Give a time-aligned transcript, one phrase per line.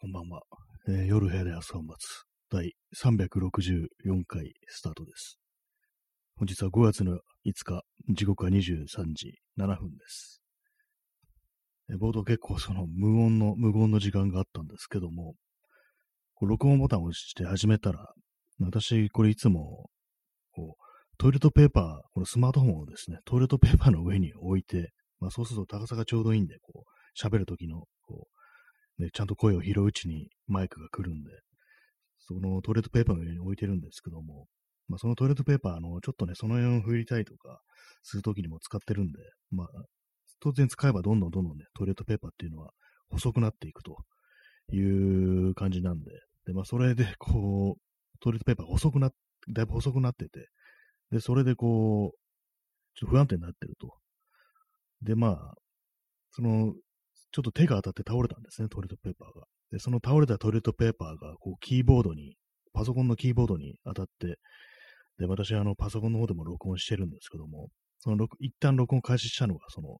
[0.00, 0.42] こんばんは。
[0.86, 5.40] えー夜部屋で朝を待つ第364回スタートです。
[6.36, 7.18] 本日は5月の5
[7.64, 10.40] 日、時刻は23時7分です。
[11.90, 15.34] えー冒頭結構その無音の、無言の時間があったんですけども、
[16.34, 18.06] こう録音ボタンを押して始めたら、
[18.60, 19.90] 私これいつも、
[20.52, 21.84] こう、トイレットペーパー、
[22.14, 28.37] このスマートフォンをですね、トイレットペーパーの上に置いて、まあそうすると高さがちょうどいいんで、こう、喋るときの、こう、
[28.98, 31.30] ね、ちゃんと声を拾ううちにマイクが来るんで、
[32.18, 34.46] そのトイレットペーパーの上に置いてるんですけども、
[34.88, 37.60] まあ、そのトイレットペーパー、の、ちょっとね、その辺を振りたいとか、
[38.02, 39.18] するときにも使ってるんで、
[39.50, 39.68] まあ、
[40.40, 42.70] 当然使えばどんどんどんどんね、トイレットペーパーっていうのは
[43.10, 43.96] 細くなっていくと
[44.72, 46.10] いう感じなんで、
[46.46, 49.12] で、まあ、それで、こう、トイレットペーパー細くなっ、
[49.50, 50.48] だいぶ細くなってて、
[51.10, 52.18] で、それでこう、
[52.94, 53.94] ちょっと不安定になってると。
[55.02, 55.54] で、まあ、
[56.30, 56.74] その、
[57.30, 59.46] ちょっと手が当たって倒れたんですね、トイレットペーパーが。
[59.70, 62.36] で、その倒れたトイレットペーパーが、こう、キーボードに、
[62.72, 64.38] パソコンのキーボードに当たって、
[65.18, 67.68] で、私、あの、パソコンの方でも録音してるんですけども、
[68.00, 69.98] その、一旦録音開始したのが、その、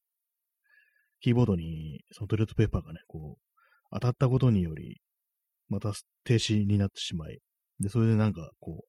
[1.21, 3.57] キーボードに、そのトイレットペーパーがね、こう、
[3.93, 5.01] 当たったことにより、
[5.69, 5.93] また
[6.25, 7.41] 停止になってしまい、
[7.81, 8.85] で、それでなんか、こ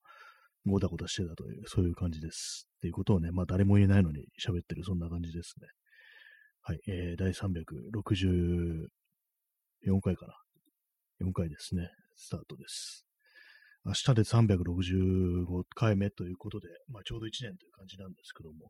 [0.66, 2.68] う、ごたごたしてたという、そういう感じです。
[2.78, 5.68] っていうことをね、まあ誰も言えないのに喋ってる、そんな感じですね。
[6.70, 8.86] はい、えー、第364
[10.04, 10.36] 回かな。
[11.20, 11.90] 4回ですね。
[12.16, 13.08] スタートです。
[13.84, 18.70] 明日で365回目ということで、まあちょうど1年という感じなんですけども、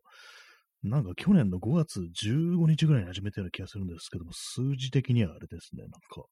[0.82, 6.24] なんか去年の5月15日ぐらいに始めたような気がするんですけども、数字的にはあれですね、なんか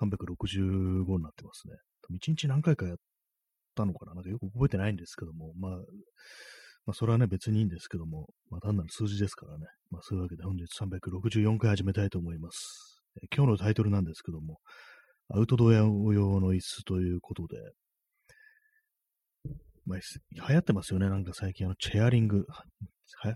[0.00, 1.74] 365になってますね。
[2.10, 2.96] 1日何回かやっ
[3.74, 5.78] たのかななんかよく覚えてないんですけども、まあ、
[6.86, 9.66] まあ、それはね、別にいいんですけども、まあ、単なる数字ですからね。
[9.90, 13.02] まあ、そういうわけで本日364回始めたいと思います。
[13.22, 14.58] え今日のタイトルなんですけども、
[15.28, 17.56] アウトドア用の椅子ということで、
[19.84, 19.98] まあ、
[20.48, 21.08] 流行ってますよね。
[21.08, 22.46] なんか最近あの、チェアリング。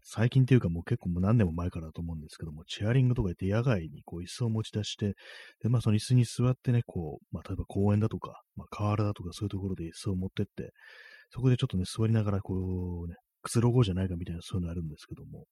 [0.03, 5.15] 最近っていうかもう結構もう何年も前からだと思うんですけども、チェアリングとか言って野外にこう椅子を持ち出して、
[5.63, 10.73] で、まあその椅子に座ってね、こう、まあ例えば公園だとか、まあ河原だとかそういうところで椅子を持ってって、
[11.31, 15.45] そこでちょっとね、座りながらこうね、くつろごうじゃないかみたいなそういうのあるんですけども、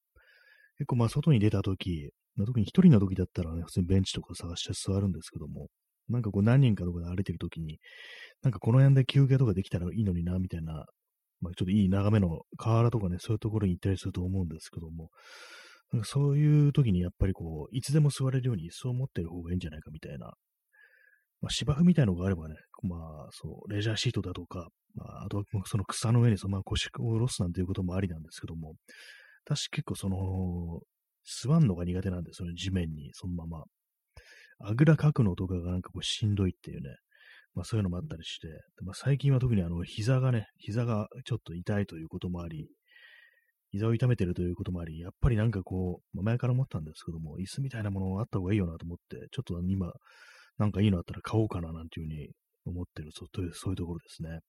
[0.78, 5.68] 結構まあ外に出た時、まあ特に一人の時だったらね、普通にベンチとか探して座るんですけども、
[6.08, 7.78] なんかこう何人かとかで歩いてる時に、
[8.42, 10.86] なんかこの辺で休憩とかできたらいいのにな、みたいな、
[11.40, 15.10] まあちょっといい眺めの河原とかね、そういうところに行ったりすると思うんですけども、
[15.92, 20.26] なんかそういう時にやっぱりこう、いつでも座れるように椅子を持ってる方がいいんじゃないかみたいな、
[21.40, 28.74] まあ芝生みたいのがあればね、まあそう、レジャーシートだとか、まああとはその草の上にそのまま腰を下ろすなんていうこともありなんですけども、
[29.44, 30.80] 私結構その、
[31.24, 33.64] 座んのが苦手なんですよね、地面に、そのまま。
[34.60, 36.96] あぐらかくのとかがなんかこうしんどいっていうね、
[37.54, 38.48] まあそういうのもあったりして、
[38.82, 42.68] まあ、最近は特にあの膝がね、膝がちょっと痛いということもあり、
[43.70, 49.92] 膝を痛めてるということもあり、やっぱりなんかこう、まあ前から思ったんですけども、椅子みたいなものあった方がいいよなと思って、ちょっと今、
[50.58, 52.28] なんかいいのあったら買おうかななんていうふうに
[52.66, 54.40] 思ってる、そういうそういうところですね。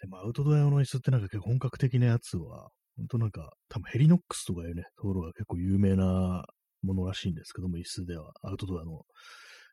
[0.00, 6.44] でまあ、アウトドア用の椅子ってなんか結構本格的なやつは、本当なんか、多分ヘリノックスとかいうね、ところが結構有名な
[6.82, 9.02] ものらしいんですけども、椅子では、アウトドアの。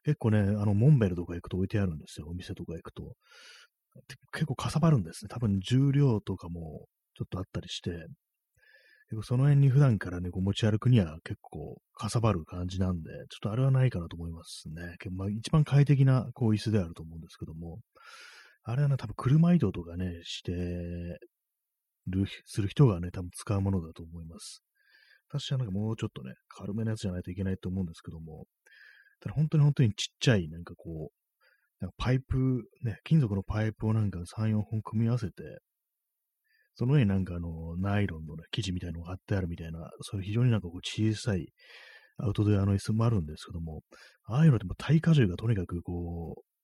[0.03, 3.15] 結構ね、あの、モンベルとか行くと置いてあるんですよ、お店とか行くと。
[4.33, 5.29] 結構かさばるんですね。
[5.29, 8.07] 多分重量とかもちょっとあったりして、
[9.09, 14.95] 結構その辺に普段からね、こう持ち歩くには結構かさばる感じなんで、ちょっとあれはないかなと思いますね。
[15.11, 17.79] まあ、一番快適なこう椅子であると思うんですけども、
[18.67, 20.51] あれはね、多分車移動とかね、して
[22.07, 24.63] る、する人がね、多分使うものだと思います。
[25.29, 28.45] 私はなんかもうちょっとね、軽めのやつじゃないといけないと思うんですけども、
[29.19, 35.33] ただ本当に本当にちっちゃい、なんかこう、なんかパイプ、ね、金属のパイプをなんか3、4本組み合わせて、
[36.73, 41.47] その上になんかあの、ナイロンのね、生地みたいのが貼ってあるみたいな、そういう非常になんかこう小さい
[42.17, 43.81] アウトドアの椅子もあるんですけども、
[44.25, 46.54] ああいうのってもう耐荷重がとにかくこう、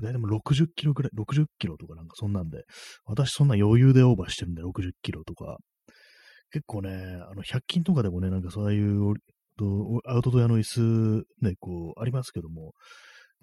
[0.00, 2.64] 大体も60キロぐらい、60キロとかなんかそんなんで、
[3.04, 5.58] 私そんな余裕でオーバーしてるんで、60キロとか。
[6.50, 9.14] 結構ね、あの、100均とかでもね、なんかそういう
[10.06, 12.72] アウトドアの椅子、ね、こう、ありますけども、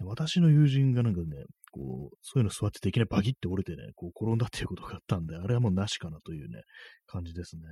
[0.00, 1.26] 私の友人がなんかね、
[1.72, 6.62] こう、そういうの座ってていきなりバキって折れてね、こう転んだっていうことがあったんで、あれはもうなしかなというね、
[7.06, 7.62] 感じですね。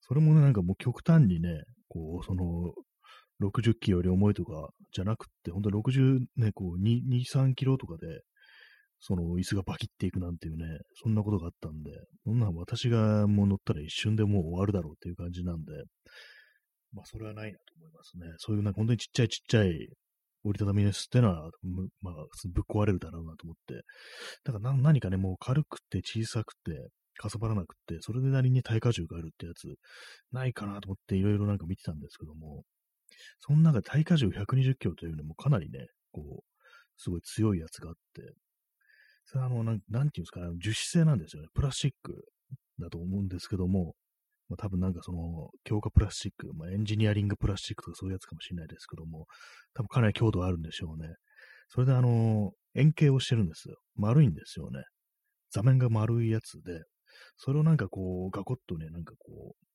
[0.00, 2.72] それもね、なんかもう極端にね、こう、その、
[3.40, 8.22] 60キロより重いとかじゃなくって、本当に60ね、こう、2、2 3キロとかで、
[9.00, 10.64] その椅子がバキっていくなんていうね、
[11.02, 11.90] そんなことがあったんで、
[12.24, 15.72] そんなの私がもう乗ったら一瞬でもう終わるだろうっていう感じなんで、
[16.92, 18.26] まあそれはないなと思いますね。
[18.38, 19.88] そういうなんか本当にちっちゃいちっちゃい
[20.44, 21.50] 折りたたみの椅子ってのは、
[22.00, 22.14] まあ、
[22.52, 23.82] ぶっ壊れるだろうなと思って、
[24.44, 29.74] だから何かね、もう軽くて小さくて、かさばらなくて、それでなりに耐荷重があるってやつ、
[30.32, 32.62] ないかなと思っていろいろなんか見てたんですけども、
[33.40, 36.44] その中で耐荷重120キロというのもかなりね、こう、
[36.96, 38.22] すごい強いやつがあって、
[39.24, 41.48] それあの、なんていうんですか、樹脂製なんですよね。
[41.54, 42.24] プラスチック
[42.78, 43.94] だと思うんですけども、
[44.48, 49.26] まあ、多分なんかその、強化プラスチック、まあ、エンジニアリングプラスチックとかそういうやつかもしれないですけども、
[49.74, 51.14] 多分かなり強度あるんでしょうね。
[51.68, 53.76] それであの、円形をしてるんですよ。
[53.96, 54.82] 丸いんですよね。
[55.50, 56.82] 座面が丸いやつで、
[57.36, 59.66] それをなんかこう、ガコッとね、なんかこう、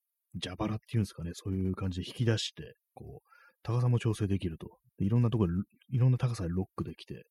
[0.42, 3.30] 蛇腹っていうんですかね、そういう感じで引き出して、こう、
[3.64, 4.78] 高さも調整できると。
[5.00, 7.26] いろんなところで、いろんな高さでロックできて、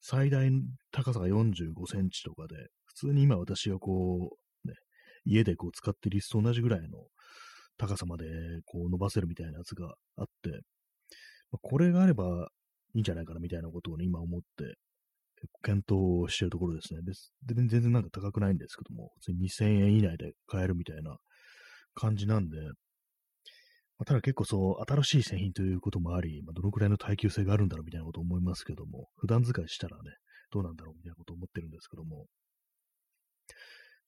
[0.00, 0.50] 最大
[0.92, 4.74] 高さが45センチとかで、普通に今私がこう、ね、
[5.24, 6.88] 家でこう使ってる椅子と同じぐらいの
[7.78, 8.26] 高さまで
[8.66, 10.50] こう伸ばせるみたいなやつがあって、
[11.50, 12.48] まこれがあれば
[12.94, 14.74] いいんじゃないかなみたいなことをね、今思って、
[15.62, 17.00] 検討してるところですね。
[17.46, 21.16] で全然なんか高くないんですけども、普通に2000円以内で買えるみたいな
[21.94, 30.02] 感じなんで、まあ、ただ結構そう、新しい製品ということもあり、まあ、どのくらいの耐久性があるんだろうみたいなことを思いますけども、普段使いしたらね、
[30.50, 32.26] どうなんだろうみたいなことを思ってるんですけども、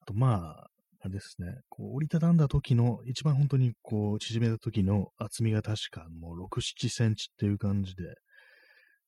[0.00, 0.67] あとまあ、
[1.00, 8.03] あれですね、こう折りたたんだ時の、一番本当にこう縮めた時の厚みが確かもう6、7センチっていう感じで、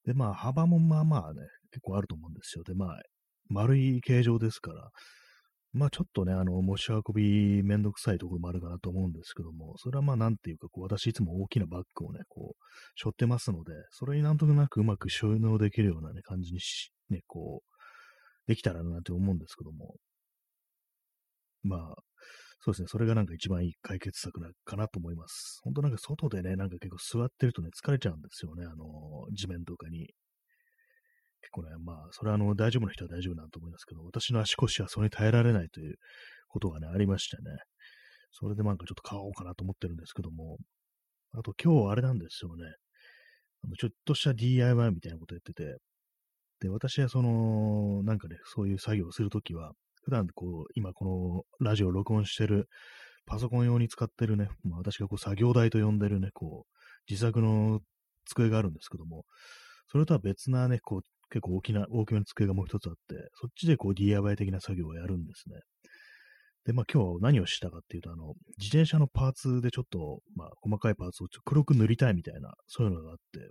[0.04, 1.40] でまあ幅もまあまあね、
[1.72, 2.64] 結構あると思うんですよ。
[2.64, 3.00] でまあ、
[3.48, 4.90] 丸い形状ですから、
[5.72, 12.64] まあちょっとね、あの、持ち運びめんどくさいところもあるかなと思うんですけども、それはまあなんていうか、こう、私いつも大きなバッグをね、こう、
[12.96, 19.96] 背負ってますので、それになんとなくうまく収納できるようなね、感じにし、ね、こう、できたらなって思うんですけども、
[21.62, 21.94] まあ、
[22.60, 25.60] そうですね、それがなんか一番いい解決策なかなと思います。
[25.62, 30.08] 本当なんか外でね、なんか結構座ってるとね、疲れちゃうんですよね、あの、地面とかに。
[31.40, 35.96] 結構ね、まあ、それはあの、大丈夫な人は大丈夫なんと思いますけど、私の足腰はそれに耐えられないという
[36.48, 37.42] ことがね、ありましてね、
[38.32, 40.58] それでなんかちょっと買おうかなと思ってるんですけども、
[41.32, 42.64] あと今日あれなんですよね、
[43.64, 45.76] あのちょっとした DIY みたいなことやってて、
[46.60, 52.68] で、私はその、なんかね、そういう作業をするときは、普段こう、今このラジオを録音してる
[53.26, 57.80] パソコン用に使ってるね、まあ、私がこう作業台と呼んでるね、こう、自作の
[58.26, 59.24] 机があるんですけども、
[59.90, 61.00] それとは別なね、こう、
[61.30, 65.60] 結構大きな、大きめの机がもう一つあって、そっちでこう DIY 的な作業をやるんですね。
[66.64, 73.50] で、まあ今日何をしたかっていうと、あの、自転車のパーツでちょっと、まあ細かいパーツをちょ黒く塗りたいみたいな、そういうのがあって、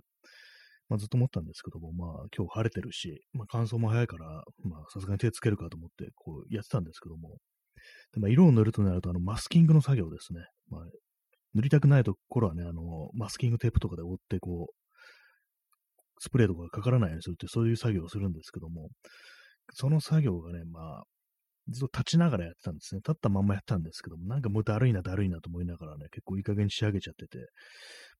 [0.88, 4.26] まあずっと思ったんですけども、まあ今日晴れてるし、まあ乾燥も早いから、
[4.64, 7.38] まあさすがに手つけるかと思って、こうやってたんですけども、
[8.12, 10.40] でまあ、色を塗るとなると、あの、マスキングの作業ですね。
[10.68, 10.82] まあ、
[11.54, 14.87] 塗りたくないところはね、あの、マスキングテープとかで折って、こう、
[16.18, 18.88] スプレーとかがかからないようにするって、そういう作業をするんですけども、
[19.72, 21.02] その作業がね、まあ、
[21.70, 22.98] ずっと立ちながらやってたんですね。
[22.98, 27.46] 立ったまんまやったんですけども、なんかもうだるいな、だるいなと思いながらね、結構いい加減に仕上げちゃってて、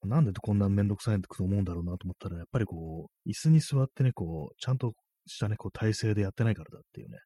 [0.05, 4.93] なんでこんなめんどくさいと思うんだろうなと思ったら、やっぱりこう、椅子に座ってね、こう、ちゃんと
[5.27, 7.19] したね、こう、体勢でやってないからだっていうね、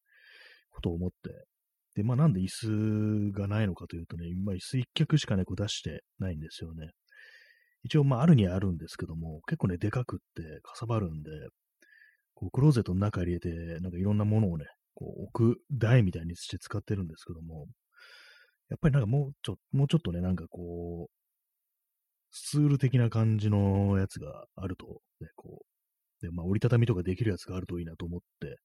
[0.71, 1.45] ことを思って、
[1.95, 6.91] で、まあなんで椅子がないのかというとね、今椅子一脚しかね、こう出してないんですよね。
[7.85, 11.31] 一応、まあ、あるにはあるんですけども、結構ね、でかくってかさばるんで、
[12.35, 17.67] こう、クローゼットの中入れて、なんかいろんなものをね、こう、置く台みたいにして使ってるんですけども、
[18.69, 21.23] やっぱりなんかもうちょ、もうちょっとね、なんかこう、
[22.31, 28.57] ツール的な感じのやつがあると、ね、こう、で、まあ、折りたたみとかできるやつがあるといいなと思って、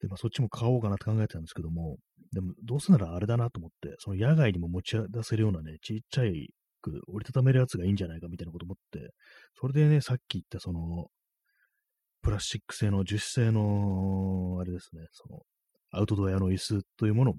[0.00, 1.96] で、まあ、そっちも買おうかなって考えてたんですけども、
[2.32, 6.50] でも、どうせならあれだなと思って、その野外にも持ち出せるようなね、ちっちゃい
[6.84, 9.14] く折りたためるやつがいいんじゃないかみたいなこと思って、
[9.58, 11.06] それでね、さっき言ったその、
[12.22, 15.40] プラスチック製の樹脂製の、あれですね、その、
[15.92, 17.32] アウトドア用の椅子というもの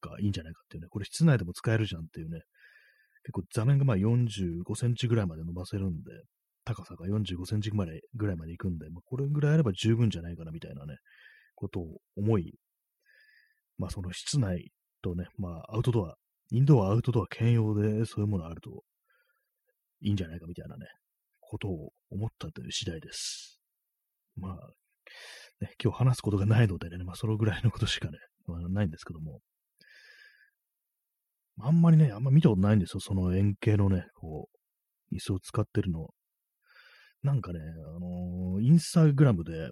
[0.00, 2.40] がいいんじゃないかっていうね、これ室内でも使えるじゃんっていうね、
[3.24, 6.10] 結構座面がまあ45センチぐらいまで伸ばせるんで、
[6.64, 10.96] 高さが45センチぐらいぐらいまで行くんで、まあ、これぐらいあれば十分じゃないかなみたいなね、
[11.54, 12.54] ことを思い、
[13.78, 14.70] まあその室内
[15.02, 16.14] とね、まあアウトドア、
[16.50, 18.82] インドア、アウトドア兼用でそういうものあると
[20.00, 20.86] いいんじゃないかみたいなね、
[21.40, 23.60] ことを思ったという次第です。
[24.36, 24.54] まあ、
[25.60, 29.40] ね、今日話すことがないのでね、まあそのぐらいのことしかね、まあ、ないんですけども、
[31.60, 34.48] あんまりね、あんま見たことないんですよ、その円形のね、こ
[35.10, 36.08] う、椅子を使ってるの。
[37.22, 39.70] なんかね、あのー、インスタグラムで、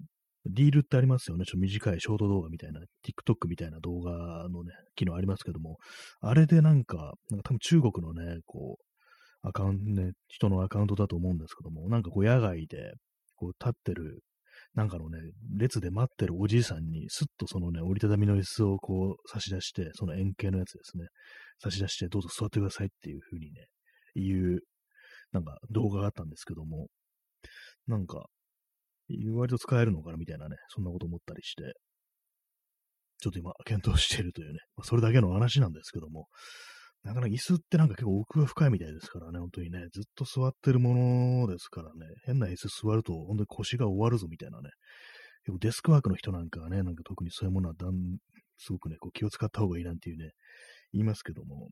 [0.50, 1.44] リールってありますよね。
[1.44, 4.12] ちょっと短いショート動画みたいな、TikTok みたいな動画
[4.48, 5.78] のね、機能ありますけども、
[6.20, 12.94] あれでなんか、なんか多分中国のね、こう、アカウントね、人のアカウントだと思うんですけども、なんかこう野外で、
[13.36, 14.22] こう立ってる、
[14.74, 15.18] なんかのね、
[15.56, 21.06] 列で待ってるおじいさんに、すっとそのね、折りたたみの椅子をこう差し出して、その円形のやつですね、
[21.62, 23.66] 差し出して、どうぞ座ってくださいっていう風にね、
[24.14, 24.60] 言う、
[25.32, 26.88] なんか動画があったんですけども、
[27.86, 28.26] なんか、
[29.34, 31.74] 割と使えるのかなみたいなね、そんなこと思ったりして、
[33.18, 36.26] ちょっと今、検討しているというね、まあ、それだけの話なんですけども、
[37.02, 44.70] なかなか椅子ってなんか結構奥が深いみたいですからね、本当にね、ずっと座ってるものですからね、変な椅子座ると本当に腰が終わるぞみたいなね、
[45.44, 47.92] 結構デスクワークの人なんかはね、なんか特にそういうものはだん、
[48.58, 50.32] すごくね、こう気を使った方がいいなんていうね、
[50.92, 51.68] 言いますけども、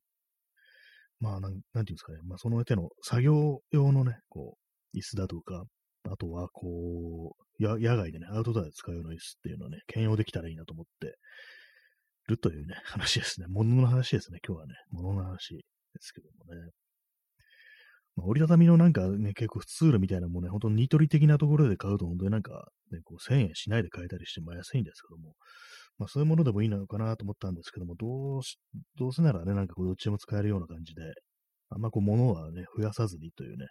[1.21, 4.57] まあ、なん、なんていうんですかね、まあ、その手の作業用のね、こ
[4.95, 5.65] う、椅子だとか、
[6.11, 11.17] あとは、こう、や、野外でね、アウトドアで使うような椅子っていうのをね、兼用できたらいいなと思って
[12.29, 13.47] るというね、 話ですね。
[13.49, 14.75] 物の話ですね、今日はね。
[14.91, 15.63] 物の話で
[16.01, 16.71] すけどもね。
[18.17, 25.35] まあ、折りたたみのなんかね、結構普通ルみたいなもんね、本当にニトリ的なところで買うと本当になんか、ね、こう1000円しないで買えたりして、まあ安いんですけども、
[25.99, 28.59] まあそういうものでもいいのかなと思ったんですけども、どうし、
[28.97, 31.03] どうせならね、なんかこうどっちも使えるような感じで、
[31.71, 33.67] あんまこう物はね、増やさずにというね、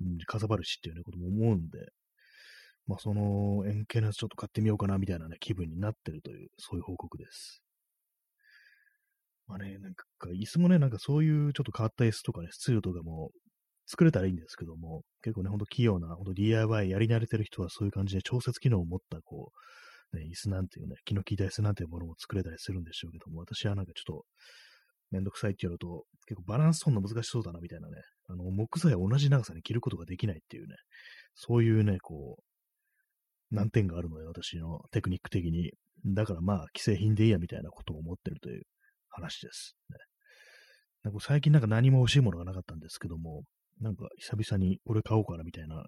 [0.00, 1.78] うん、かさばるしっていうね、ことも思うんで、
[2.86, 7.62] まあその円形のやつちょっと買ってみようかなみたいなね、気分になってるという、そういう報告です。
[9.46, 13.30] まあね、なんか、椅子もね、なんかそういうちょっと変わった椅子とかね、スツールとかも
[13.86, 19.52] 作れたらいいんですけども、結構ね、ほんと器用な、ほんと DIY やり慣れてる人はそういう感じで調節機能を持った、こ
[20.12, 24.24] う、ね、椅子なんていうね、気の利いた椅子なんていうものも作れたりするんでしょうけども、私はなんかちょっと、
[25.10, 27.96] めんどくさいっていうのと、結構バランス取るの難しそうだなみたいなね、
[28.28, 30.76] あの、木材を同じ長さに切ることができないっていうね、
[31.34, 35.72] そういうね、こう、難点があるので、私のテクニック的に。
[36.06, 38.62] だからまあ、既製品でいいやみたいなことを思ってるという
[39.08, 39.74] 話です。
[39.90, 39.96] ね、
[41.04, 43.44] なんか最近なんか何も欲しいものがなかったんですけども、
[43.80, 45.84] なんか久々にこれ買おうかなみたいな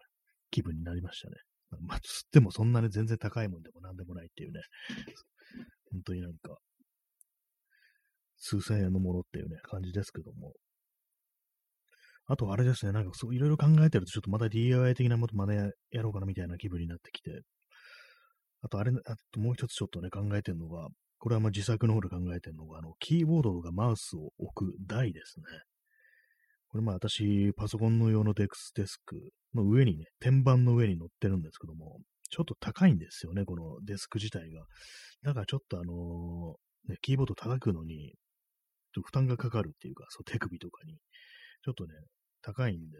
[0.51, 1.37] 気分になりましたね。
[1.81, 4.61] まあ、つってもそんなに全然高いもんでも何でもないっていうね。
[5.91, 6.57] 本当になんか、
[8.39, 10.53] 数千円のものっていうね、感じですけども。
[12.29, 17.43] あとあれですね、なんかそういろいろ考えてるとちょっとまた DIY 的なものまだやろうかなみたいな気分になってきて、
[18.63, 25.45] あとあれ、あともう一つちょっとね、考えてるのが、これはまあ自作の方で考えてるのが、あの、キーボードとかマウスを置く台ですね。
[26.69, 34.65] これまあ私、パソコンの用のデクスデスクの上にね、天板の上に乗ってるんですけども、ちょっと高いんですよね、このデスク自体が。
[35.23, 38.15] だからちょっとあのー、ね、キーボード叩くのに、
[38.93, 40.99] ちょっと負担がかかるっていうか、そう手首とかに、
[41.65, 41.95] ちょっとね、
[42.47, 42.99] 高いんで、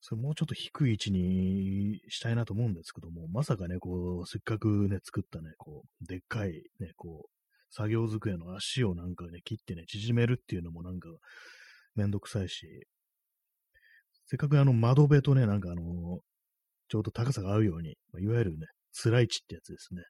[0.00, 7.30] それもうちょっと低い位置にしたいなと思うんですけども、まさかね、こう、せっかくね、作ったね、こう、でっかいね、こう、
[7.70, 11.08] 作業机の足をなんかね、切ってね、縮めるっていうのもなんか、
[11.96, 12.86] めんどくさいし、
[14.26, 16.20] せっかくあの窓辺とね、なんかあの、
[16.88, 20.02] ちょうど高さが合うように、ま、いわゆるね、スライチってやつですね。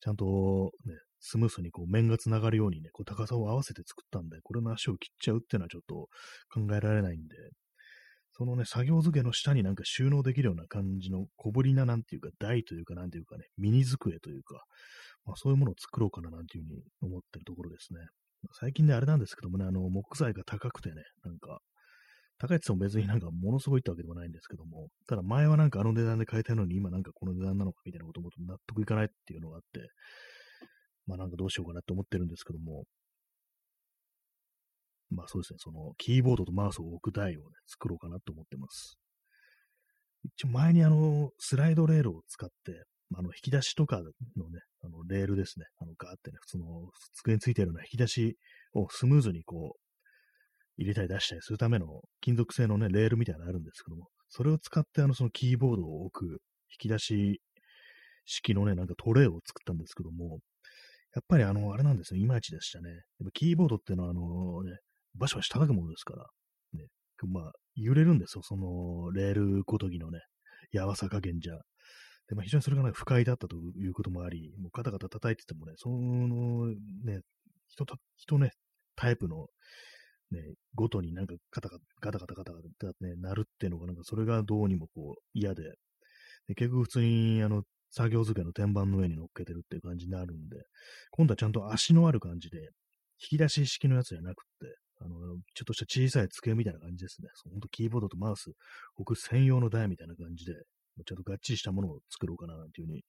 [0.00, 6.08] ちゃんとね、スムースにこう面が繋がるようにね、こう高さを合わせて作ったんで、これの足を切っちゃうっていうのはちょっと
[6.52, 7.36] 考えられないんで、
[8.36, 14.64] そのね、作業机の下になんか収納できるような感じの小ぶりななんていうか台というかなんていうかね、ミニ机というか、
[15.24, 18.00] まあ、そういうものを作ろうかななんていうふうに思ってるところですね。
[18.60, 21.60] 最近ね、あれなんですけどもね、あの、木材が高くてね、なんか、
[22.38, 29.88] 高いっても別になんかものすごいってわけでもないんですけども、ただ前はなんかあの値段で買えたのに今なんかこの値段なのかみたいなことも納得いかないっていうのがあって、
[31.06, 32.84] まあなんかどうしようかなって思ってるんですけども、
[35.14, 38.98] まあそうですね、そのキーボードとマウスを置く台をね、作ろうかなと思ってます。
[40.24, 44.02] 一応前にあの、スライドレールを使って、あの、引き出しとかの
[44.50, 45.66] ね、あの、レールですね。
[45.78, 46.64] あの、ガーってね、普通の
[47.12, 48.36] 机についてるような引き出し
[48.72, 49.80] をスムーズにこう、
[50.76, 56.40] 入れたり出したりするための金属製のね、レールみたいなのあるんですけども、それを使ってあの、そのキーボードを置く
[56.72, 57.40] 引き出し
[58.26, 60.40] 式のね、なんかトレイを作ったんですけども、
[61.14, 62.90] やっぱりあの、あれなんですね、いまいちでしたね。
[62.90, 64.78] やっぱキーボードっていうのはあのね、
[65.16, 66.26] バシバシ叩くものですから、
[66.74, 66.86] ね、
[67.28, 70.20] まあ、揺れるんですよ、そのレールごときのね、
[70.72, 71.54] やわさ加減じゃ。
[72.28, 76.66] で、まあ、非常にそれがね、不快だったということもあり、もうガタガタ叩いててもね、その
[77.04, 77.20] ね、
[77.68, 78.52] 人と、人ね、
[78.96, 79.46] タイプの、
[80.30, 80.40] ね、
[80.74, 81.78] ごとになんかガタガ
[82.12, 85.62] タガタガタガタガタね、なるっていうのが、なんかそれがどうにもこう嫌で、
[86.48, 90.56] で結局普通にあの、作業机の天板の上に乗っけてるっていう感じになるんで、
[91.10, 92.58] 今度はちゃんと足のある感じで、
[93.20, 95.16] 引き出し式のやつじゃなくって、あの、
[95.54, 97.28] ちょっとした小さい机みたいな感じですね。
[97.50, 98.50] ほんとキーボードとマウス
[98.96, 100.54] 置く専用の台みたいな感じで、
[101.04, 103.04] ちゃんとがっちりしたものを作ろうかななんていうふうに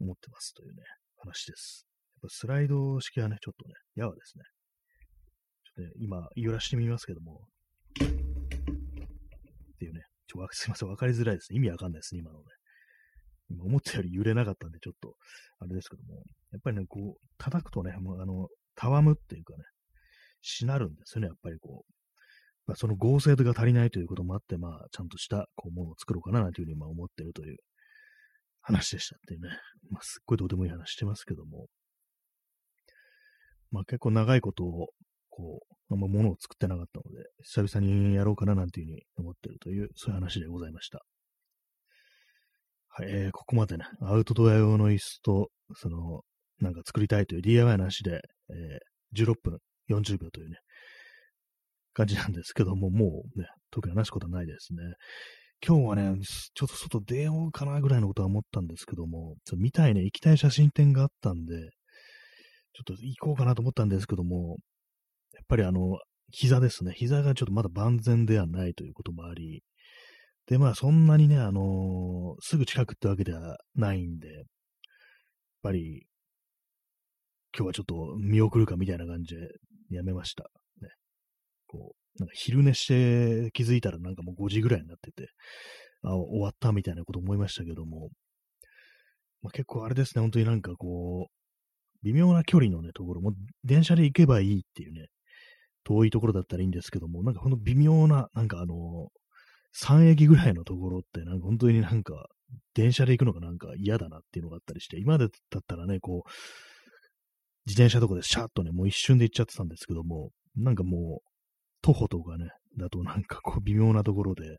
[0.00, 0.82] 思ってますというね、
[1.16, 1.86] 話です。
[2.16, 4.44] やっぱスライド式はね、ちょっとね、やわですね。
[5.64, 7.40] ちょっとね、今、揺らしてみますけども、
[7.94, 7.96] っ
[9.78, 11.56] ていうね、ちょすいません、わかりづらいですね。
[11.56, 12.44] 意味わかんないですね、今のね。
[13.48, 15.14] 今思ったより揺れなかったんで、ちょっと、
[15.60, 19.64] あれですけども、やっぱりね、こう、叩くとね、もうあの、たわむっていうかね、
[20.42, 21.92] しなるんですよね、やっぱりこう。
[22.66, 27.56] まあ、その合成度が足りないということもあって、まあ、ちゃんとしたこうものを作ろうかな、なんていうふうにまあ思ってるという
[28.60, 29.48] 話でしたっていうね。
[29.90, 31.66] まあ、すっごいどうでもいい話してますけども。
[33.72, 34.88] まあ、結構長いことを、
[35.30, 41.00] こう、あんま物を作ってなかったので、久々にやろうかな、なんていうふうに思ってるという、そういう話でございました。
[42.88, 46.22] はい、えー、ここまでね、アウトドア用の椅子と、その、
[46.58, 48.20] なんか作りたいという DIY なしで、
[48.50, 49.58] えー、16分
[49.90, 50.56] 40秒というね、
[51.92, 54.80] 感じなんですけども、もうね、特に話すことはないですね。
[55.66, 56.18] 今日はね、
[56.54, 61.54] ちょっと外出ようかなぐらいのことは思ったんですけども、見たいね、行きたい写真展があったんで、
[62.72, 64.56] ちょっと行こうかなと思ったんですけども、
[65.34, 65.98] やっぱりあの、
[66.30, 66.92] 膝ですね。
[66.96, 69.62] 膝がちょっとまだ万全ではないということもあり、
[70.46, 74.44] で、まあそんなにね、あのー、すぐ近くってわけではないんで、やっ
[75.62, 76.06] ぱり、
[77.56, 79.40] 今日はちょっと見送るかみたいな感じで
[79.90, 80.44] やめました。
[80.80, 80.88] ね。
[81.66, 85.28] こう、なんか昼寝して気づいたらなんかもう5時ぐらいになってて、
[86.02, 88.10] あ、終わったみたいなこと思いましたけども、
[89.42, 91.32] まあ、結構あれですね、本当になんかこう、
[92.02, 93.32] 微妙な距離のね、ところも、
[93.64, 95.08] 電車で行けばいいっていうね、
[95.84, 99.08] 遠いところだったらいいんですけども、なんかこの微妙な、なんかあの、
[99.78, 102.26] 3駅ぐらいのところって、なんか本当になんか、
[102.74, 105.28] 電車で行くのがなんか嫌だなっていうのがあったりして、今だっ
[105.66, 106.30] たらね、こう、
[107.70, 111.28] 自転車とかでシャーッとね、もう一瞬で行っちゃってたんですけども、なんかもう、
[111.82, 114.58] 徒歩とかね、だとなんかこう微妙なところで、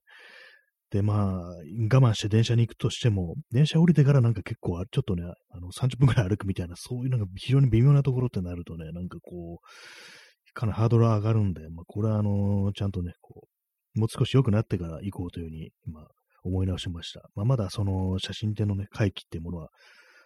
[0.92, 13.48] で、まあ、我慢して電車に行くとしても、電車降りてからなんか結構、ちょっとね、あの、30分くらい歩くみたいな、そういうなんか非常に微妙なところってなるとね、なんかこう、かなりハードル上がるんで、まあ、これはあの、ちゃんとね、こ
[13.96, 16.08] う、もう少し良くなってから行こうというふうに、まあ、
[16.44, 17.22] 思い直しました。
[17.36, 19.70] まあ、まだその写真展のね、回帰っていうものは、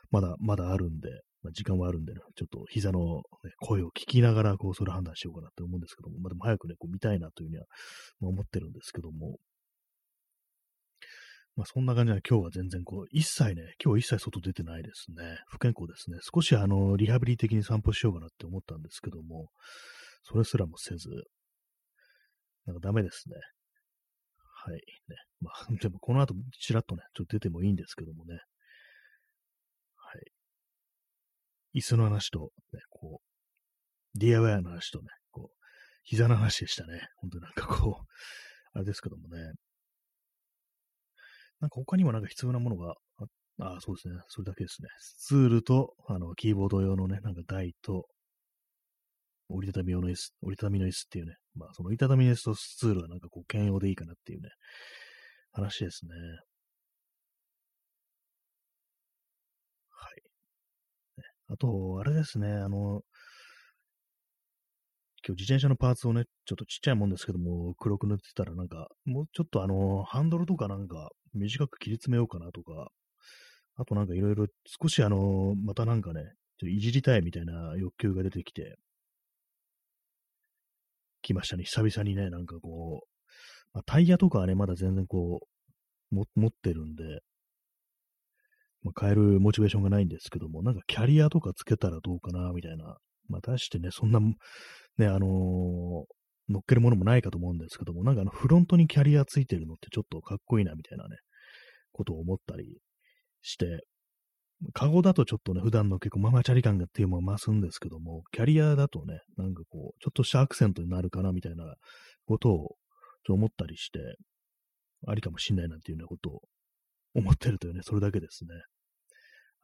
[0.10, 1.10] まだ、まだあるんで、
[1.46, 7.66] まあ、時間はあるんでね、ちょっと膝の、ね、声を聞きながら、こう、それ判断しようかなって思うんですけども、まあ、でも早くね、こう見たいなというふうには、
[8.20, 9.38] ま、思ってるんですけども、
[11.56, 15.38] まあ、そんな感じで今日は全然こう、一切ね、今日一切外出てないですね。
[15.48, 16.18] 不健康ですね。
[16.34, 19.50] 少しあの、リハビリ的に散歩しようかなって思ったんですけども、
[20.24, 21.10] それすらもせず、
[22.66, 23.36] なんかダメですね。
[24.66, 24.74] はい。
[24.76, 24.82] ね。
[25.42, 28.40] まあ、 でもこの後ちらっとね、ちょっと出てもいいんですけどもね。
[29.96, 30.32] はい。
[31.76, 35.56] 椅子の話と、ね、こう、DIY の話とね、こう、
[36.04, 37.08] 膝の話でしたね。
[37.18, 38.06] 本当になんかこう、
[38.74, 39.38] あれですけどもね。
[41.60, 42.96] なんか他にもなんか必要なものが
[43.60, 44.16] あ、あそうですね。
[44.28, 44.90] それだけですね。
[45.18, 48.06] ツールと、あの、キーボード用のね、なんか台と、
[49.48, 51.36] 折りたたみ用の椅子、折りたたみの椅子っていうね。
[51.56, 54.50] まあ、その折りたたみの椅子とツールはなんかこう、兼用でいいかなっていうね、
[55.52, 56.12] 話ですね。
[59.90, 60.22] はい。
[61.48, 63.02] あと、あれですね、あの、
[65.28, 72.90] 今日自転車のパーツをね、ちょっとちっちゃいもんですけども、黒く塗ってたらなんか、もうちょっとあの、ハンドルとかなんか短く切り詰めようかなとか、
[73.76, 76.32] あとなんかいろいろ少しあの、またなんかね、ちょっ
[76.62, 78.78] といじりたいみたいな欲求が出てきて、
[81.22, 81.64] 来ましたね。
[81.64, 83.08] 久々にね、なんかこう、
[83.74, 85.42] まあ、タイヤとかはね、まだ全然こ
[86.12, 87.22] う、持ってるんで、
[88.86, 92.98] まあ、変えるモチベーションがないんですけども、なんかキャリアとかつけたらどうかな、みたいな。
[93.28, 96.06] まあ、出してね、そんな、ね、あのー、
[96.48, 101.18] 乗っけるものもないかと思うんですけども、なんかあの、フロントにキャリアついてるのってちょっとかっこいいな、みたいなね、
[101.92, 102.78] ことを思ったり
[103.42, 103.84] して、
[104.74, 111.76] カゴだとちょっとね、普段の結構ママチャリ感がっていうのも増すんですけども、キャリアだとね、なんかこう、ちょっとしたアクセントになるかな、みたいな
[112.28, 112.76] ことを、
[113.26, 114.00] ちょ思ったりして、
[115.08, 116.42] ありかもしんないなんていうようなことを
[117.16, 118.50] 思ってるというね、それだけですね。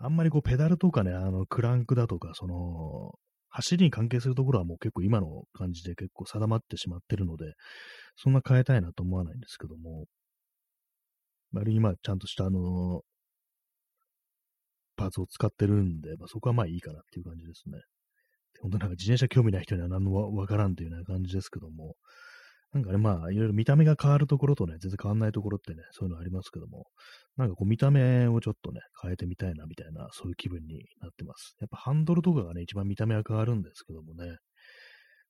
[0.03, 3.13] あんまりこう、ペダルとかね、あの、クランクだとか、その、
[3.49, 7.53] 走りに関係するところはもう結構今の感じで結構定まってしまってるので、
[8.15, 10.05] そんな変えたいなと思わないんですけども、
[11.51, 13.01] 割にまあちゃんとしたあの、
[14.95, 17.81] パーツを使ってるんで、まあ、そこはまあいいかなっていう感じですね。
[18.61, 21.95] 本当なんか自転車興味ない人には何もわからんというような感じですけども、
[22.73, 26.85] なんかね、まあ、いろいろ見た目が変わるところとね、全然変わんないところってね、そういうのありますけども、
[27.35, 31.55] なんかこう見た目をちょっとね、変えてみたいなみたいな、そういう気分になってます。
[31.59, 34.37] やっぱハンドルとかがね、一番見た目は変わるんですけどもね、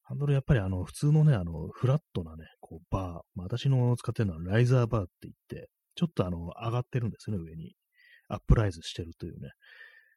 [0.03, 3.03] ハンドルやっぱりあの、普通のね、あの、フラットなね、こう、バー、
[3.35, 7.73] まあ、私の使ってるのはライザーバーって言って、ちょっとあの、上がってるんですね、上に。
[8.27, 9.49] アップライズしてるというね、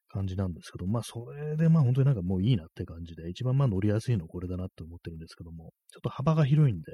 [0.09, 6.93] 感じなんですけど、まあ、それでまあ、本当になんかもういいなって感じで、一番まあ乗りやすいのこれだなって思ってるんですけども、ちょっと幅が広いんで、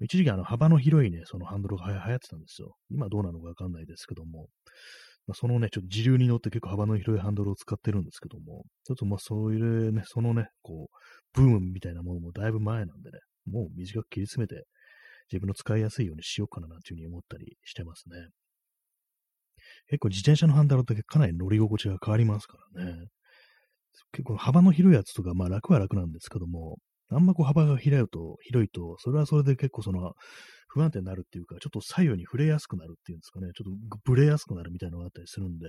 [0.00, 2.74] 一時期あの幅の広いね、そのハンドルが流行ってたんですよ。
[2.90, 4.48] 今どうなのかわかんないですけども、
[5.26, 10.96] まあ、そのね、ちょっと自流に乗って結構幅の広いハンドルを使ってるんですけども、ちょっとまあそういうね、そのね、こう、
[11.32, 14.66] ブームみたいなものもだいぶ前なんでね、もう短く切り詰めて
[15.32, 18.16] 自分の使いやすいようにしようかななんていうふうに思ったりしてますね。
[19.88, 23.06] 結構自転車のハンドルってかなり乗り心地が変わりますからね。
[24.12, 26.76] 結構幅の広いやつとか、まあ楽は楽なんですけども、
[27.10, 30.14] あんまこう幅が広いと、広いと、それはそれで結構その
[30.68, 35.68] 不安定になるっていうか、ちょっと左右に触れやすくなるっていうんですかね、ちょっとブレやすくなるみたいなのがあったりするんで、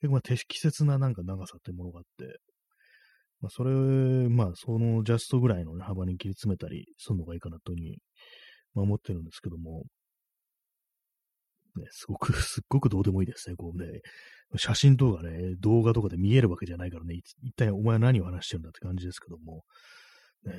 [0.00, 2.38] 結構まあ適切ななんか長さっていうものがあって、
[3.40, 3.70] まあそれ、
[4.28, 7.98] まあそのジャストぐらいの、ね、幅に切り詰めたりするのがいいかなというふうに、
[8.74, 9.84] まあ、思ってるんですけども、
[11.76, 13.56] ね、すごく、 すっごくどうでもいいですね。
[13.56, 14.00] こうね、
[14.56, 19.64] 写真とかね、動画とかで見えるわけじゃないからね、一体お前は何を話してるんだって感じですけども、
[20.46, 20.54] ね、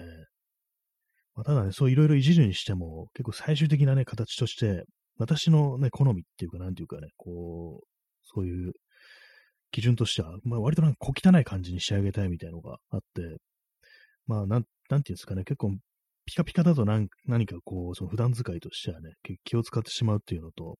[1.35, 4.83] まあ、ただね、そういろいろいじるにしても、結構最終的なね、形として、
[5.17, 7.87] 私のね、好みっていうか、なんていうかね、こう、
[8.23, 8.73] そういう
[9.71, 13.37] 基準としては、まあ割となんか小汚い感じに仕上げたいみたいなのがあって、
[14.27, 15.77] まあなん、なんていうんですかね、結構
[16.25, 20.77] ピカピカだと何何かこう、その普段使いとしてはね、気を使ってしまうっていうのと、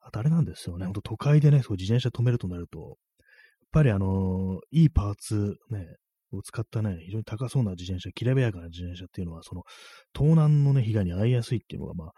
[0.00, 2.96] あとあれなんですよね、ほんと都会でね、そう自転車止めるとなると、やっ
[3.72, 5.86] ぱりあのー、いいパーツね、
[6.36, 9.62] を使ったね、非常に高そうな自転車、きらびやかな自転車っていうのは、その、
[10.12, 12.12] 盗難のね、被害に遭いやすいっていうのが、まあ、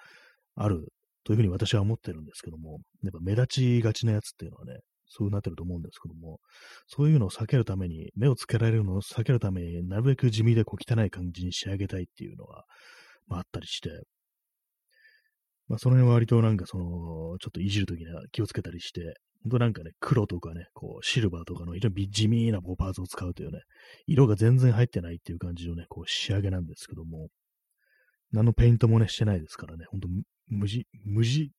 [0.57, 0.93] ある
[1.25, 3.47] というふうに私は思ってるんですけども、やっぱ目立
[3.79, 6.41] ちがちなやつっていうのはね、そうなってると思うんですけども、
[6.87, 12.65] そういうのを避けるために、目をつけられるのを避けるためになるべく地味でこう汚い感じに仕上げたいっていうのが、
[13.27, 13.91] まあ、あったりして、
[15.69, 23.61] まあ、その辺は割となんかその、ちょっといじるときには気をつけたりして、ほんとなんかね、黒とかね、こう、シルバーとかの非常に地味なパーツを使うというね、
[24.07, 27.29] 色が全然入ってないっていう感じのね、こう、仕上げなんですけども、
[28.33, 30.09] 何のペイントもね、してないですからね、ほんと
[30.49, 31.53] 無地、無地、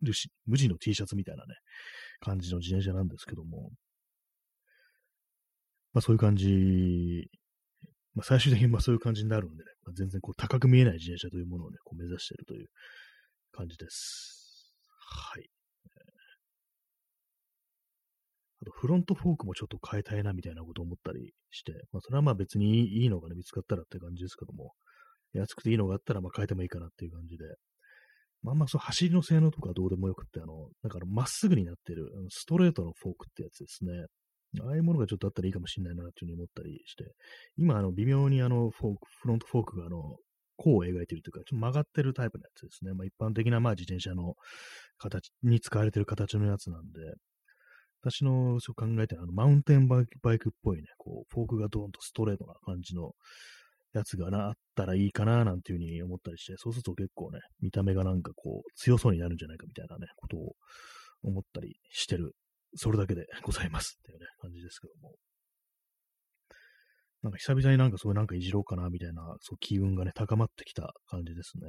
[0.45, 1.55] 無地の T シャツみたいなね、
[2.19, 3.71] 感じの自転車なんですけども、
[5.93, 7.29] まあそういう感じ、
[8.13, 12.67] まあ最終的にまあそういう感じになるんでね、まあ、全然こう高く見えない自転車というものをね、こう目指してるという
[13.51, 14.73] 感じです。
[15.33, 15.58] はい。
[18.61, 24.73] あと、フロントフォークもちょっと変えたいなみたいなことを思ったりして、まあ、それはまあ別にいいのがね、見つかったらって感じですけども、
[25.33, 27.45] 安くていいのがあったらまあ変えてもいいかなっていう感じで、
[28.41, 34.05] まあまあ、そう、走りの性能とかどうでもよくって、あの、だからまっすぐになってる、ストレートのフォークってやつですね。
[34.61, 37.03] ああいうものがちょっとあったらいいかもしれないな、というふうに思ったりして、
[37.57, 40.17] 今、あの、微妙にあの、フォーク、フロントフォークが、あの、
[40.55, 42.93] 弧を描いてるというか、ちょっと曲がってるタイプのやつですね。
[42.93, 44.35] まあ、一般的な、まあ、自転車の
[44.97, 46.99] 形に使われてる形のやつなんで、
[48.01, 50.05] 私のそう考えてあの、マウンテンバイ
[50.39, 53.11] クっぽいね、こう、フォークがドーンとストレートな感じの
[53.93, 60.55] やつがな、あったらいいかな、なんていうふうに思ったりして、そうすると結構ね、見た目がなんかこう、強そうになるんじゃないかみたいなね、ことを
[61.23, 62.35] 思ったりしてる。
[62.75, 65.15] それだけでございますっていうね、感じですけども。
[67.21, 71.67] なんか久々になんかそういうなんかいじろうかな、みたいな、そう、機運がね、高まってきた感じですね。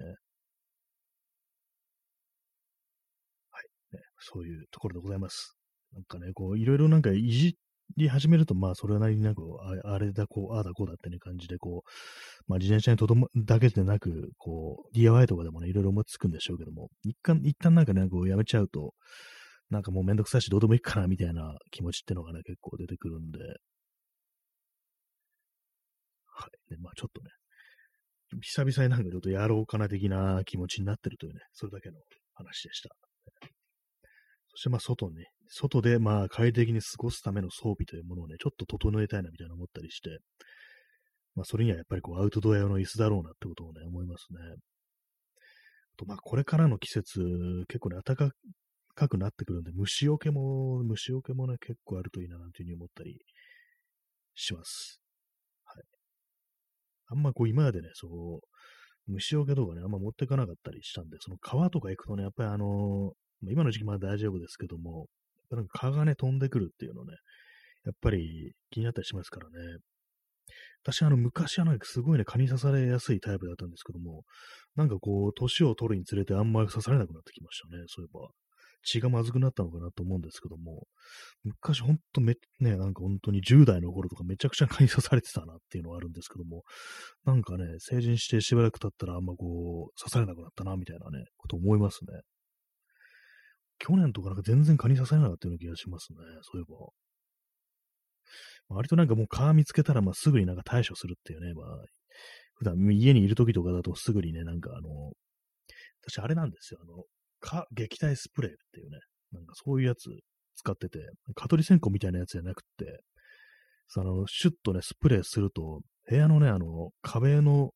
[3.53, 3.97] はい。
[3.97, 5.60] ね、そういうところでございます。
[5.93, 7.57] なんかね、こう、いろいろなんかいじ
[7.97, 9.43] り始めると、まあ、それなりになんか、
[9.85, 11.91] あれだ、こう、ああだ、こうだってね、感じで、こう、
[12.47, 18.95] まあ、自転車にとどま、だけでなく、こう、DIY とかでもね、いろいろ思いつくんでしょうけども、一旦、一旦なんかね、こう、やめちゃうと、
[19.71, 23.39] なんかもうめんどくさいし、どうでもいいかな、みたいな気持ちってのがね、結構出てくるんで、
[26.27, 26.73] はい。
[26.73, 27.31] ね、まあ、ちょっとね、
[28.41, 31.97] 久々になんかちょっとやろうかな的な気持ちになってるというね、それだけの
[32.35, 33.10] 話でした。
[34.55, 40.19] そしてまあ外ね、外でまあ快適に過ごすための装備というものをね、ちょっと整えたいなみたいな思ったりして、
[41.35, 44.39] まあそれにはやっぱりこうアウトドア用の椅子だろうなってことをね、思いますね。
[45.95, 47.21] あとまあこれからの季節、
[47.69, 48.17] 結構ね、暖
[48.95, 53.19] かくなってくるんで、虫除けも、虫除けもね、結構あるといいななんていうふうに思ったり
[54.35, 55.01] します。
[55.65, 55.85] はい。
[57.09, 58.41] あんまこう今までね、そう、
[59.07, 63.13] 虫除けとかね、あんま持ってかなかったりしたんで、その川とか行くとね、やっぱりあの
[63.49, 65.07] 今の時期まだ大丈夫ですけども、
[65.51, 67.15] なんか蚊がね、飛んでくるっていうのね、
[67.85, 69.79] やっぱり気になったりしますからね。
[70.83, 74.25] 私、あの、昔はなんかすごいね、蚊に刺されやすいタイプだったんですけども、
[74.77, 78.31] なんかこう、年を取るにつれてあんまり刺されなくなってきましたね、そういえば。
[78.83, 80.87] 血がまずくなったのかなと思うんですけども、
[81.45, 86.63] 昔ほんとめ、ね、なんか本当に10代の頃とかめちゃくちゃ蚊に刺されてたなっていうのはあるんですけども、
[87.25, 92.23] なんかね、成人してしばらく経ったらあんまこう、刺されなくなったな、みたいなね、こと思いますね。
[93.81, 96.19] 去年とかなんか全然蚊に刺されなかったような気がしますね。
[96.43, 96.87] そういえば。
[98.69, 101.67] 割となんかもう蚊見つけたらまあすぐになんか対処するっていうね、まあ、
[102.55, 105.13] 普段家にいる時とかだとすぐにね、なんかあの、
[106.07, 107.05] 私あれなんですよ、あの、
[107.41, 108.99] 蚊撃退スプレーっていうね、
[109.33, 110.11] なんかそういうやつ
[110.57, 110.99] 使ってて、
[111.35, 113.01] 蚊取り線香みたいなやつじゃなくて、
[113.89, 117.71] その、シュッとね、スプレーすると、部屋のね、あの、壁の、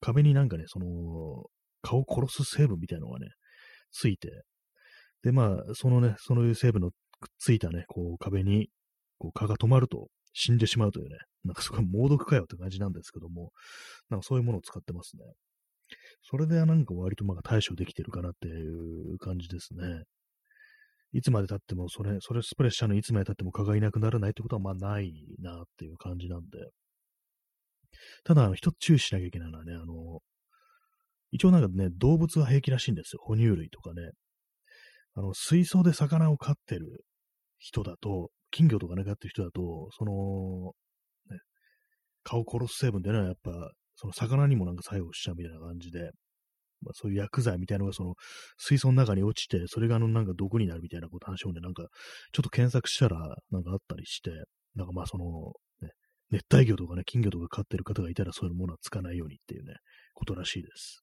[0.00, 0.86] 壁になんかね、その、
[1.82, 3.26] 蚊を殺す成分みたいなのがね、
[3.90, 4.28] ついて、
[5.22, 6.96] で、まあ、そのね、その成分のくっ
[7.38, 8.68] ついたね、こう、壁に、
[9.18, 13.52] こう、蚊が止まると死んでしまうというね、なんかすごい猛毒かよって感じなんですけども、
[14.10, 15.24] なんかそういうものを使ってますね。
[16.22, 18.68] それでなんか割とまあ対処できてるかなってい
[19.14, 20.04] う感じですね。
[21.12, 26.58] いつまで経っても、それ、それスプレーしたのいつまで経っても蚊がいなくならないってことはまあないなっていう感じなんで。
[28.24, 30.20] ただ、一つ注意しなきゃいけないのはね、あの、
[31.30, 33.20] 一応なんかね、動物は平気らしいんですよ。
[33.22, 34.10] 哺乳類とかね。
[35.18, 37.04] あの、水槽で魚を飼ってる
[37.58, 40.72] 人だと、金魚とかね、飼ってる人だと、その、
[41.34, 41.40] ね、
[42.22, 46.12] 蚊を殺す成分っていうのはやっぱ、その魚にもなんか作用しちゃうみたいな感じで、
[46.82, 48.14] まあ、そういう薬剤みたいなのがその
[48.56, 51.82] 水槽の中に落ちて、それがあのなんか毒になるみたいなこと話をね、なんか
[52.32, 53.18] ちょっと検索したら
[53.50, 54.30] なんかあったりして、
[54.76, 55.24] なんかまあその、
[55.82, 55.90] ね、
[56.30, 59.74] 熱帯魚とかね、金魚とか飼ってる方がいたらそういうものはつかないようにっていうね、
[60.14, 61.02] ことらしいです。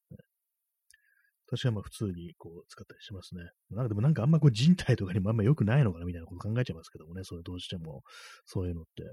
[1.48, 3.42] 私はまあ普通にこう使ったりしますね。
[3.70, 8.02] なんかでもなんかあんまこう人体とかにもあんま良くないのかなみたいなこと考えちゃいますけどもね、それどうしても、
[8.44, 9.04] そういうのって。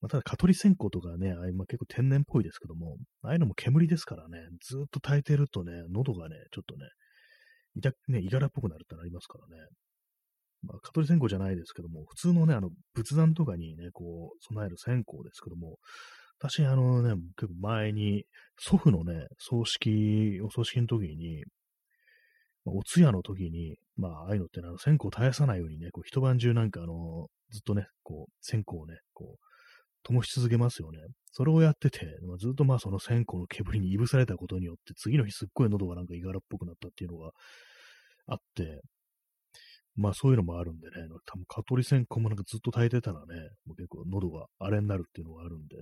[0.00, 6.88] まあ、ただ、蚊取り線香とかね、ああいうまあ結構天然っぽいですけども、ああいうのも煙ですからね、ずっと耐えてるとね、喉がね、ちょっとね、
[7.76, 9.62] 痛くね、いがらっぽくなるってなりますからね。
[10.62, 15.78] まあ、蚊取り線香じゃないですけども、普通のね、あの、仏壇とかにね、こう、備える線香ですけども、
[16.46, 18.24] 私、あのね、結構前に、
[18.58, 21.42] 祖父のね、葬式、お葬式の時に、
[22.66, 29.44] お通夜の時に、まあ、ああいうのって、あの線香を絶やさないようにね、こう一晩中なんかあの、ずっとね、こう、線香をね、こう、
[30.02, 30.98] 灯し続けますよね。
[31.32, 37.30] それをやってて、まあ、ずっとまあその線香の煙にいぶされたことによって、次の日すっごい喉がなんかいがらっぽくなったっていうのが
[38.26, 38.82] あって、
[39.96, 43.26] まあそういうのもあるんでね、多分蚊取り線香もなんかずっと耐えてたらね、
[43.64, 45.76] もう結構喉が荒れになるっていうのがあるんで、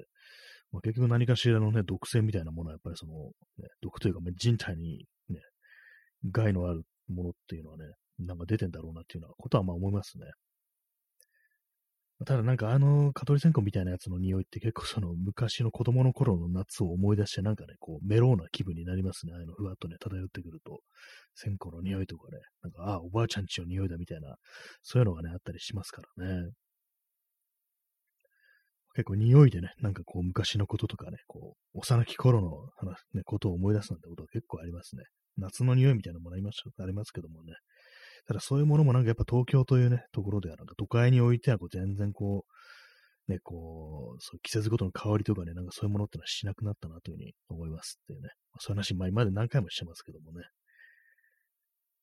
[0.73, 3.13] まあ、結局何かしらのね、毒性みたいなものはやっぱりその、
[3.59, 5.41] ね、毒というか、人体にね、
[6.31, 7.85] 害のあるものっていうのはね、
[8.19, 10.27] なんか出てんだろうなっていうのはことはまあ思いますね。
[12.25, 19.33] ただなんかあの、蚊取り線香みたいなやつの匂いって結構その昔の子供の頃の夏を思い出してなんかね、こうメローな気分になりますね。
[19.35, 20.81] あの、ふわっとね、漂ってくると。
[21.35, 24.37] 線香の匂いとかね、なんか、ああ、おばあちゃんちの匂いだみたいな、
[24.83, 26.51] そういうのがね、あったりしますからね。
[28.95, 35.05] 結構匂いでね、なんかこう昔のこととかね、こう、幼き頃の話、ね、ことを思い出すなんてことは結構ありますね。
[35.39, 37.55] 夏の匂いみたいなものありますありますけどもね。
[38.27, 42.45] ただそういうものもなんかやっぱ東京というね、ところではなんか都会においてはこう全然こ
[43.29, 48.29] う、ね、こう、そう季節ごとの香りとかね、なんかそういうものってのはしなくなったなというふうに思いますっていうね。
[48.53, 50.45] まあ、そういう話、まあ今まで何回もしてますけどもね。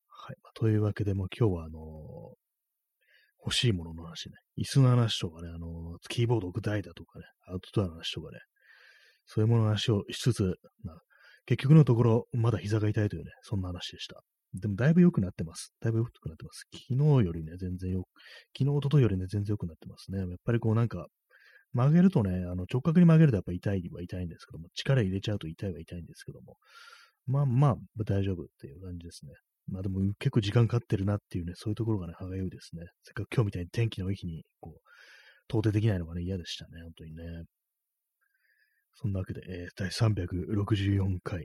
[0.08, 0.36] はい。
[0.42, 2.49] まあ、というわけで、も今日はあのー、
[3.44, 8.38] 欲しいものの話ね、椅子の話とかね、あの、キーボード置く台だとかね、アウトドアの話とかね、
[9.26, 10.96] そういうものの話をしつつ、まあ、
[11.46, 14.20] 結局のところ、まだ膝が痛いというね、そんな話でした。
[14.54, 15.72] でもだいぶ良くなってます。
[15.80, 16.64] だいぶ良くなってます。
[16.72, 18.04] 昨日よりね、全然よ、
[18.56, 20.18] 昨日、おとといよりね、全然良くなってますね。
[20.18, 21.06] やっぱりこうなんか、
[21.72, 26.56] 曲げるとね、あの直角に曲げるとやっぱ痛いは痛いんですけども、力入れちゃうと痛いは痛いんですけども、
[27.26, 29.32] まあまあ大丈夫っていう感じですね。
[29.70, 32.82] まあでも結構時間かかってるなっていうね、そういうところがね、歯がゆいですね。
[33.04, 34.80] せっかく今日みたいに天気のいい日に、こう、
[35.48, 37.44] 到底できないのがね、嫌でしたね、本当にね。
[38.94, 41.44] そんなわけで、えー、第364回、ね、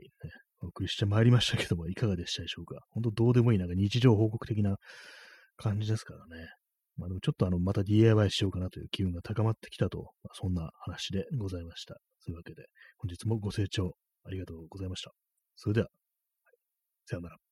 [0.60, 2.80] お送りしてまいりましたけども、いかがでしたでしょうか？
[2.90, 4.76] 本当どうでもいい、なんか日常報告的な
[5.56, 6.48] 感じですからね。
[6.96, 11.96] まあでもちょっとあの、また DIY しようかなという機運が高まってきたと、まあ、そんな話でございました。
[12.24, 12.66] というわけで、
[12.98, 13.92] 本日もご清聴
[14.24, 15.12] ありがとうございました。
[15.56, 15.88] それでは、
[17.04, 17.45] さようなら。